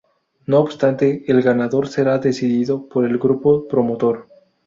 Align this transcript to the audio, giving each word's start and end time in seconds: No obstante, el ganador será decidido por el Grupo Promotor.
No 0.47 0.57
obstante, 0.61 1.25
el 1.31 1.43
ganador 1.43 1.87
será 1.87 2.17
decidido 2.17 2.87
por 2.89 3.05
el 3.05 3.19
Grupo 3.19 3.67
Promotor. 3.67 4.27